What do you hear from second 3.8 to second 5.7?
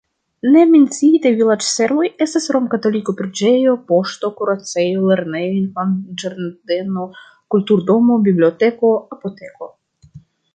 poŝto, kuracejo, lernejo,